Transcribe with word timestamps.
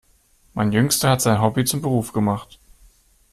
Mein 0.55 0.71
Jüngster 0.71 1.11
hat 1.11 1.21
sein 1.21 1.39
Hobby 1.43 1.63
zum 1.63 1.83
Beruf 1.83 2.11
gemacht. 2.11 2.57